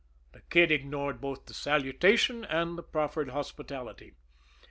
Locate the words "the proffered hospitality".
2.75-4.15